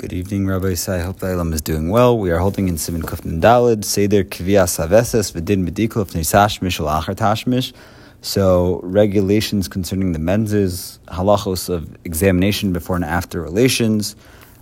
[0.00, 0.94] Good evening, Rabbi Isai.
[0.94, 2.16] I hope the Ilam is doing well.
[2.16, 7.74] We are holding in Siman Kufn Dalid, Seder Kvia Saveses, Vidin Medikul Tashmish Achar Tashmish.
[8.22, 14.16] So, regulations concerning the menses, halachos of examination before and after relations.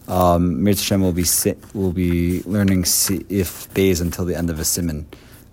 [0.08, 1.24] Um, will be
[1.72, 2.84] will be learning
[3.28, 5.04] if bays until the end of a siman.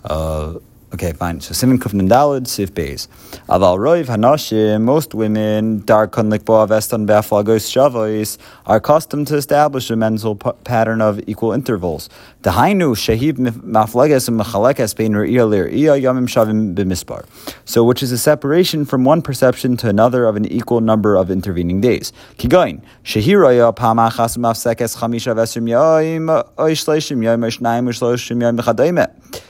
[0.03, 0.55] Uh,
[0.93, 1.41] Okay, fine.
[1.41, 3.07] So Siman Kufnan Dalid Sif Beis.
[3.49, 9.95] Aval Roiv Hanashim, most women, Darkon Likboa Veston Baflagos Shavois, are accustomed to establish a
[9.95, 12.07] mental p- pattern of equal intervals.
[12.43, 17.25] Dahainu Shahib Mafleges and Machalekes Bein Re'ir Iya Yamim Shavim Bimispar.
[17.65, 21.31] So, which is a separation from one perception to another of an equal number of
[21.31, 22.13] intervening days.
[22.37, 29.41] Kigain, Shahiraya Pamachas Mafsekes Chamisha Vesrim Yoim, Oishleshim Yoim, Oishnaim, Oishloshim Yoim Bechadaimet.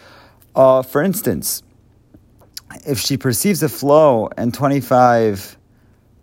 [0.55, 1.63] Uh, for instance,
[2.85, 5.57] if she perceives a flow and 25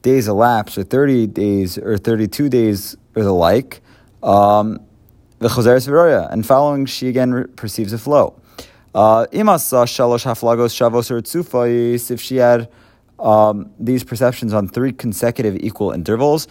[0.00, 3.82] days elapse, or 30 days, or 32 days, or the like,
[4.22, 4.80] um,
[5.40, 8.40] and following she again perceives a flow.
[8.94, 9.26] Uh,
[12.10, 12.68] if she had
[13.18, 16.46] um, these perceptions on three consecutive equal intervals,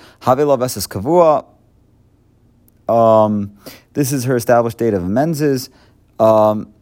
[2.89, 3.57] um,
[3.93, 5.69] this is her established date of menses.
[6.19, 6.73] Um,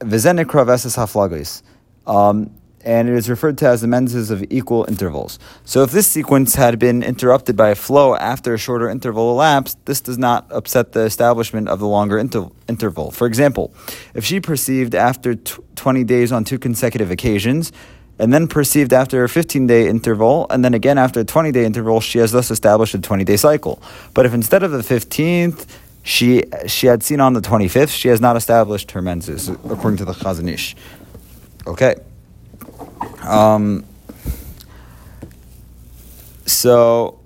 [0.00, 1.62] Vizenikra.
[2.06, 2.50] Um,
[2.86, 5.40] and it is referred to as the menses of equal intervals.
[5.64, 9.84] So if this sequence had been interrupted by a flow after a shorter interval elapsed,
[9.86, 13.10] this does not upset the establishment of the longer inter- interval.
[13.10, 13.74] For example,
[14.14, 17.72] if she perceived after t- 20 days on two consecutive occasions,
[18.18, 21.64] and then perceived after a 15 day interval, and then again after a 20 day
[21.64, 23.82] interval, she has thus established a 20 day cycle.
[24.14, 25.66] But if instead of the 15th,
[26.06, 30.04] she she had seen on the 25th, she has not established her menses, according to
[30.04, 30.76] the Chazon Ish.
[31.66, 31.96] Okay.
[33.24, 33.84] Um,
[36.46, 37.18] so,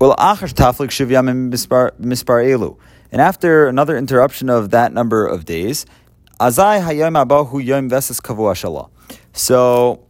[0.00, 2.78] well, taflik shivyam mispar elu.
[3.12, 5.84] And after another interruption of that number of days,
[6.40, 8.88] azai hayom abahu yom veses kavu
[9.34, 10.06] So,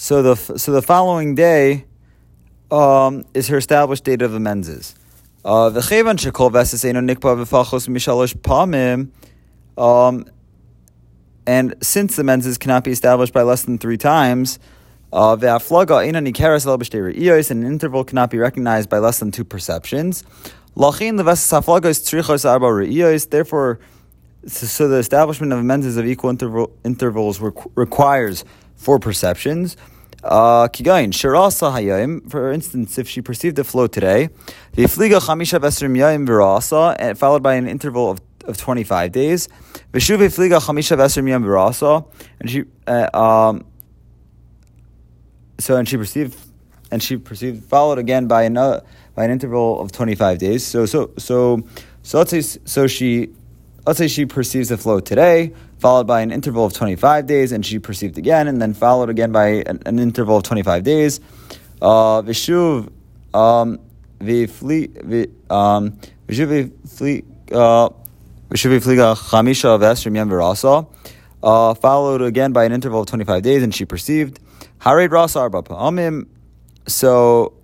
[0.00, 1.84] so the so the following day
[2.70, 4.94] um, is her established date of the menses.
[5.44, 9.10] Uh, the chevan shekol v'asesenu nikpa v'fachos mishalosh pamim.
[9.76, 10.24] Um,
[11.46, 14.58] and since the menses cannot be established by less than three times,
[15.12, 19.44] uh, ve'aflaga ina nikeres el and an interval cannot be recognized by less than two
[19.44, 20.22] perceptions.
[20.76, 23.28] Lachin levesas haflagos tzrichos arba re'iyos.
[23.28, 23.78] Therefore,
[24.46, 27.38] so the establishment of menses of equal interval, intervals
[27.74, 28.46] requires
[28.80, 29.76] four perceptions.
[30.24, 34.28] Uh, Kigain, Shirasa Hayim, for instance, if she perceived a flow today,
[34.72, 39.48] the Fliga Chamisha Vesrim Yayim Virasa, followed by an interval of, of 25 days,
[39.92, 42.06] Vishuvi Fliga Chamisha Vesrim Yayim Virasa,
[42.38, 43.64] and she, uh, um,
[45.58, 46.36] so, and she perceived,
[46.90, 48.82] and she perceived, followed again by another,
[49.14, 50.66] by an interval of 25 days.
[50.66, 51.62] So, so, so,
[52.02, 53.30] so let's say, so she,
[53.86, 57.64] let's say she perceives the flow today, followed by an interval of 25 days, and
[57.64, 61.20] she perceived again, and then followed again by an, an interval of 25 days.
[61.80, 62.92] Uh, Vishuv,
[63.32, 63.80] um,
[64.20, 65.98] v'fli, um,
[66.28, 67.88] vishuv v'fli, uh,
[68.50, 70.86] vishuv v'fliga chamisha v'esrim yem v'rasa,
[71.42, 74.38] uh, followed again by an interval of 25 days, and she perceived.
[74.80, 76.26] Hared rasa arba pa'amim,
[76.86, 77.54] so,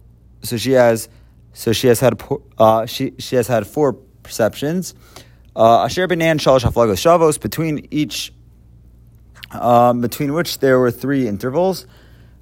[0.43, 1.11] so she has,
[1.53, 2.23] so she has had,
[2.57, 4.95] uh, she, she has had four perceptions.
[5.57, 8.31] Uh, Asher Benan Shalosh Haflagos Shavos, between each,
[9.53, 11.87] um, between which there were three intervals,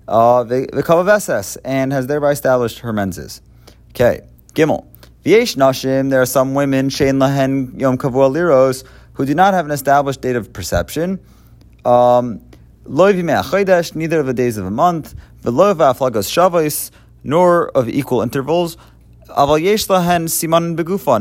[0.09, 3.41] uh, the, the Kavav and has thereby established her menses.
[3.91, 4.23] Okay,
[4.55, 4.85] Gimel.
[5.25, 8.83] V'yesh Nashim, there are some women, Shein Lahen Yom Kavua Liros,
[9.13, 11.21] who do not have an established date of perception.
[11.85, 12.41] Um,
[12.85, 15.15] neither of the days of a month,
[15.45, 16.91] v'lo v'aflagos shavos,
[17.23, 18.77] nor of equal intervals,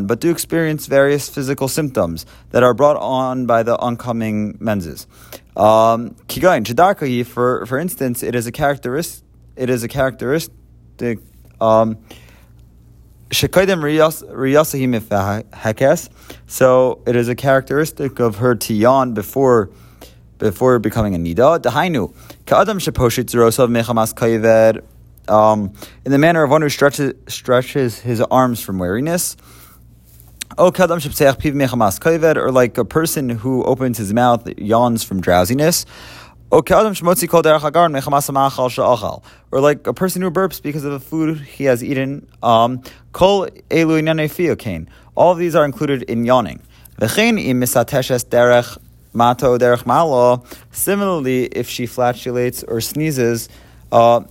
[0.08, 5.08] But do experience various physical symptoms that are brought on by the oncoming menses.
[5.56, 6.16] Um,
[7.26, 9.24] for for instance, it is a characteristic.
[9.56, 11.20] It is a characteristic.
[11.62, 11.98] Um.
[16.46, 19.72] So it is a characteristic of her to yawn before
[20.38, 21.60] before becoming a nida.
[21.60, 22.14] Dahainu
[22.46, 23.26] ka'adam sheposhit
[23.70, 24.82] mechamas kayved
[25.28, 25.74] um,
[26.06, 29.36] in the manner of one who stretches, stretches his arms from weariness.
[30.58, 30.72] Or
[32.52, 35.86] like a person who opens his mouth, yawns from drowsiness.
[36.52, 36.62] Or
[39.62, 42.28] like a person who burps because of the food he has eaten.
[42.44, 42.84] Um,
[45.16, 46.62] all of these are included in yawning.
[50.72, 53.50] Similarly, if she flatulates or sneezes,
[53.92, 54.22] uh,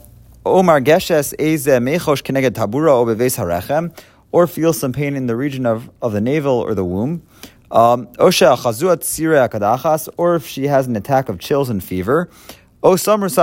[0.44, 3.96] Omar geshes eze mechosh keneged tabura o beves harechem,
[4.32, 7.22] or feels some pain in the region of, of the navel or the womb.
[7.70, 12.28] Um, Osha chazuat sire akadachas, or if she has an attack of chills and fever.
[12.82, 13.38] O saros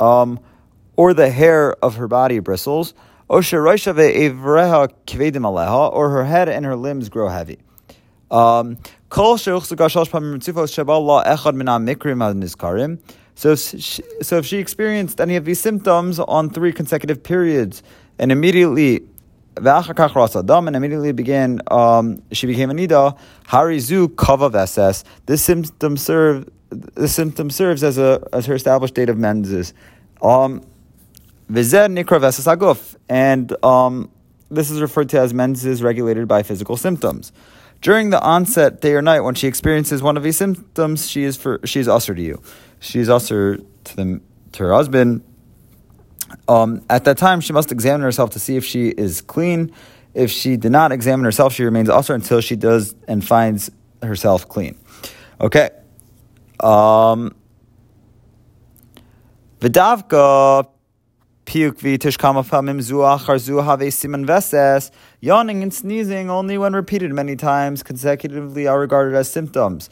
[0.00, 0.40] um,
[0.96, 2.94] or the hair of her body bristles.
[3.28, 7.58] Osha ve'evreha kvedim aleha, or her head and her limbs grow heavy.
[8.30, 8.78] Um,
[13.36, 14.00] Mikrim nizkarim.
[14.16, 17.82] So, so if she experienced any of these symptoms on three consecutive periods,
[18.18, 19.02] and immediately
[19.58, 23.16] and immediately began, um, she became a nida.
[23.48, 25.04] Harizu kava veses.
[25.26, 29.72] This symptom serve, the symptom serves as a as her established date of menses.
[30.20, 30.62] Um,
[31.50, 34.10] nikra veses aguf, and um,
[34.50, 37.32] this is referred to as menses regulated by physical symptoms.
[37.86, 41.36] During the onset, day or night, when she experiences one of these symptoms, she is
[41.36, 42.42] for she is usher to you
[42.80, 44.20] she's also to, the,
[44.52, 45.22] to her husband.
[46.48, 49.72] Um, at that time, she must examine herself to see if she is clean.
[50.14, 53.70] If she did not examine herself, she remains also until she does and finds
[54.02, 54.78] herself clean.
[55.40, 55.70] Okay.
[56.60, 57.34] Um,
[59.60, 60.68] Vidavka
[61.46, 64.90] piuk v'tish kama famim zu achar zu siman veses.
[65.20, 69.88] Yawning and sneezing only when repeated many times consecutively are regarded as symptoms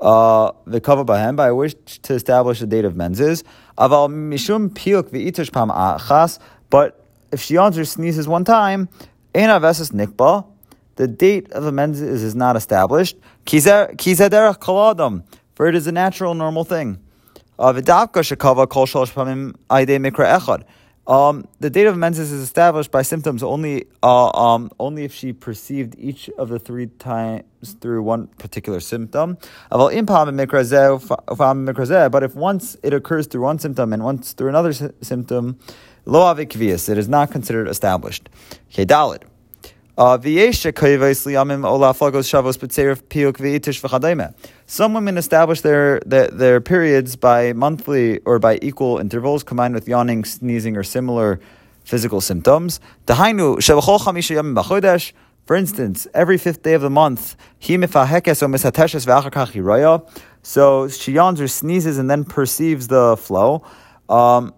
[0.00, 3.44] uh, the by him, but I wish to establish the date of menses.
[3.76, 6.38] Aval mishum piuk v'itish pam achas.
[6.70, 8.88] But if she yawns or sneezes one time,
[9.34, 10.46] ena veses nikba.
[10.96, 13.16] The date of the menses is not established.
[13.46, 15.24] Kizederach kaladam,
[15.54, 16.98] for it is a natural, normal thing.
[17.58, 20.64] V'davka shekava kol shalosh pamim aide mikra echad.
[21.08, 25.32] Um, the date of menses is established by symptoms only uh, um, only if she
[25.32, 29.38] perceived each of the three times through one particular symptom.
[29.70, 29.94] But
[32.22, 35.58] if once it occurs through one symptom and once through another symptom,
[36.04, 36.54] lo it
[36.98, 38.28] is not considered established.
[44.64, 49.88] Some women establish their, their, their periods by monthly or by equal intervals, combined with
[49.88, 51.40] yawning, sneezing, or similar
[51.82, 52.78] physical symptoms.
[55.46, 57.34] For instance, every fifth day of the month,
[60.42, 63.64] so she yawns or sneezes and then perceives the flow.
[64.08, 64.52] Um,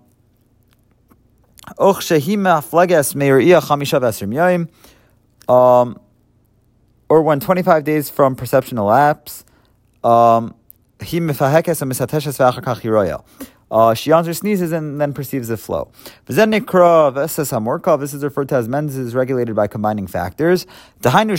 [5.49, 5.99] um,
[7.09, 9.45] or when 25 days from perception elapse,
[10.05, 10.55] um,
[13.71, 15.91] uh, she yawns or sneezes and then perceives the flow.
[16.27, 16.37] This
[18.15, 20.67] is referred to as menses regulated by combining factors.
[21.03, 21.31] That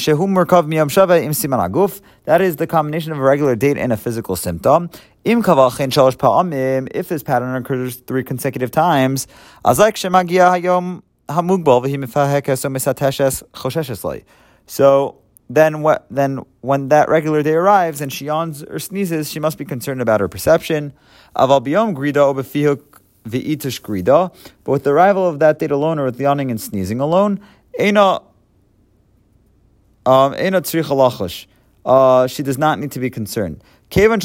[2.42, 4.90] is the combination of a regular date and a physical symptom.
[5.24, 9.28] If this pattern occurs three consecutive times,
[14.66, 15.18] so
[15.50, 19.58] then what then when that regular day arrives and she yawns or sneezes, she must
[19.58, 20.94] be concerned about her perception.
[21.36, 21.62] Aval
[21.94, 22.34] grida
[23.80, 24.34] grida.
[24.64, 27.40] But with the arrival of that date alone or with yawning and sneezing alone,
[27.78, 28.22] ena
[30.06, 30.34] um
[31.84, 33.64] uh, she does not need to be concerned.
[33.90, 34.24] Since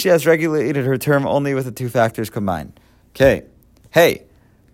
[0.00, 2.78] she has regulated her term only with the two factors combined.
[3.10, 3.42] Okay.
[3.90, 4.27] Hey,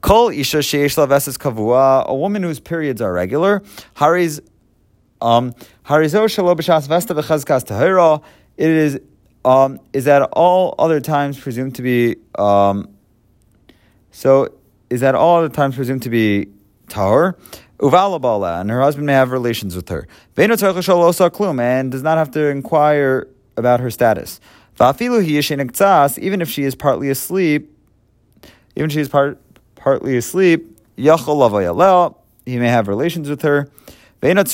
[0.04, 3.61] Kol isha sheish laveses kavua, a woman whose periods are regular.
[3.94, 4.38] Hariz,
[5.23, 5.54] um,
[5.87, 8.23] harizo shalo b'shas vesta v'chazkas tahira.
[8.58, 9.00] It is
[9.46, 12.94] um, is at all other times presumed to be um,
[14.11, 14.52] so
[14.90, 16.49] is at all other times presumed to be
[16.88, 17.38] tahor.
[17.78, 20.06] Uvalabala, and her husband may have relations with her.
[20.37, 20.50] And
[21.90, 24.38] does not have to inquire about her status.
[24.78, 27.70] Even if she is partly asleep,
[28.76, 29.40] even if she is part,
[29.85, 33.69] partly asleep, he may have relations with her.
[34.23, 34.49] And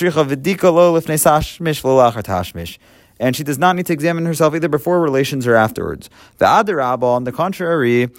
[3.37, 6.11] she does not need to examine herself either before relations or afterwards.
[6.39, 8.11] The Adarabba, on the contrary,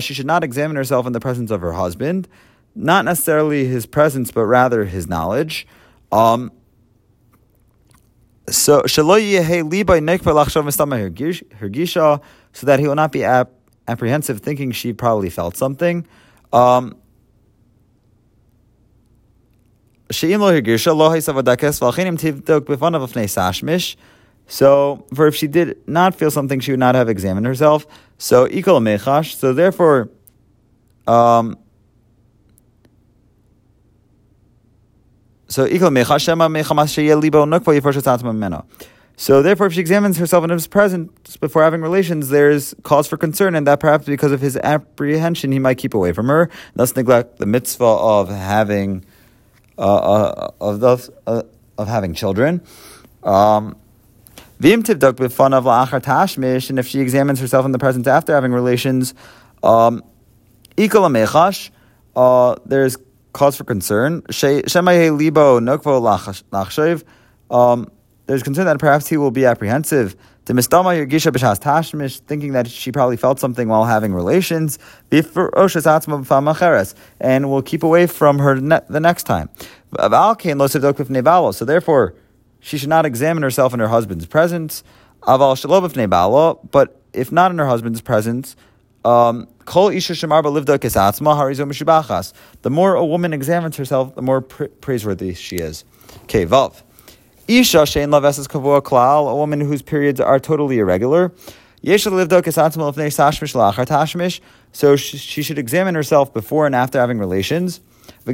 [0.00, 2.28] she should not examine herself in the presence of her husband,
[2.76, 5.66] not necessarily his presence, but rather his knowledge.
[6.12, 6.52] Um,
[8.48, 9.02] so, so
[12.66, 13.55] that he will not be apt
[13.88, 16.06] apprehensive, thinking she probably felt something.
[16.52, 16.96] Um,
[24.48, 27.86] so, for if she did not feel something, she would not have examined herself.
[28.18, 29.34] So, equal mechash.
[29.34, 30.08] So, therefore,
[31.08, 31.58] um,
[35.48, 35.66] so
[39.16, 43.16] so therefore, if she examines herself in his presence before having relations, there's cause for
[43.16, 46.94] concern, and that perhaps because of his apprehension, he might keep away from her, thus
[46.94, 49.06] neglect the mitzvah of having
[49.78, 51.42] uh, uh, of of, uh,
[51.78, 52.60] of having children.
[53.22, 53.76] Um,
[54.62, 54.88] and
[56.78, 59.14] if she examines herself in the presence after having relations,
[59.62, 60.02] um,
[62.16, 62.96] uh, there's
[63.32, 64.22] cause for concern.
[67.48, 67.90] Um,
[68.26, 70.16] there's concern that perhaps he will be apprehensive.
[70.46, 74.78] To mistama Yergisha b'shas tashmish, thinking that she probably felt something while having relations,
[77.20, 79.48] and will keep away from her ne- the next time.
[79.92, 82.14] So therefore,
[82.60, 84.84] she should not examine herself in her husband's presence.
[85.24, 88.54] But if not in her husband's presence,
[89.04, 91.10] um, the
[92.70, 95.84] more a woman examines herself, the more praiseworthy she is.
[96.22, 96.82] Okay, Vav.
[97.48, 101.32] Isha shein laveses kavua klal, a woman whose periods are totally irregular.
[104.72, 107.80] So she should examine herself before and after having relations.
[108.24, 108.32] The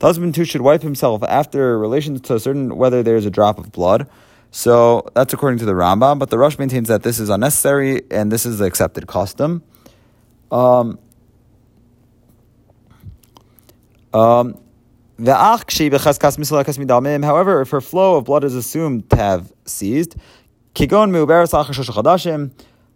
[0.00, 3.70] husband too should wipe himself after relations to certain whether there is a drop of
[3.72, 4.08] blood.
[4.50, 8.32] So that's according to the Rambam, but the Rosh maintains that this is unnecessary and
[8.32, 9.62] this is the accepted custom.
[10.50, 10.98] Um,
[14.18, 14.58] um,
[17.24, 20.16] However, if her flow of blood is assumed to have ceased,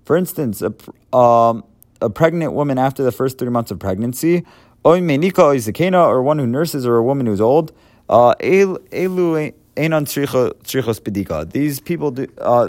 [0.05, 1.65] for instance, a, um,
[2.01, 4.45] a pregnant woman after the first three months of pregnancy,
[4.85, 7.73] or one who nurses or a woman who's old,
[8.09, 8.35] uh,
[11.45, 12.69] these people do, uh,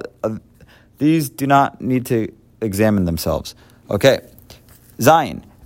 [0.98, 2.27] these do not need to
[2.62, 3.55] examine themselves.
[3.89, 4.19] Okay.
[5.01, 5.43] Zion.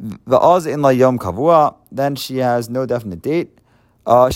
[0.00, 3.58] Va'az in la yom kavua, then she has no definite date.
[4.06, 4.28] Uh,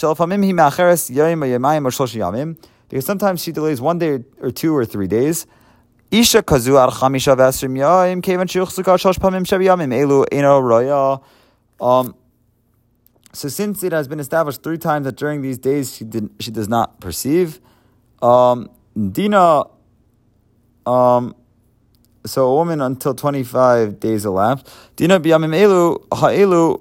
[2.89, 5.47] because sometimes she delays one day or two or three days.
[6.11, 11.21] Isha kazu al chamisha v'esrim yayim kevan shiuchsuka shosh pamim sheviyamim elu eno roya.
[11.81, 12.15] Um,
[13.35, 16.51] so since it has been established three times that during these days she did, she
[16.51, 17.61] does not perceive,
[18.23, 19.65] um, Dina,
[20.87, 21.35] um,
[22.27, 24.69] so a woman until 25 days elapsed.
[24.97, 26.81] Dina biyamim elu ha'elu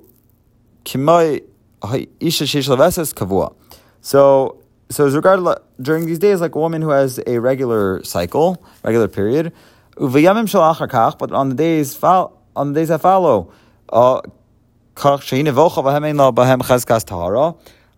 [0.84, 1.44] kimai
[1.84, 3.54] ha'isha sheish leveses kavua.
[4.02, 4.58] So,
[4.90, 9.08] so as regarded during these days, like a woman who has a regular cycle, regular
[9.08, 9.54] period,
[9.96, 13.52] uvayamim shalachar kach, but on the days on the days that follow,
[13.90, 14.22] uh,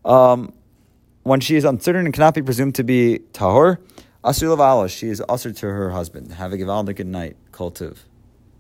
[0.06, 0.54] um,
[1.24, 3.78] when she is uncertain and cannot be presumed to be tahor,
[4.22, 6.34] Asur Lavala, she is usher to her husband.
[6.34, 7.38] Have a good night.
[7.54, 8.00] Kultiv.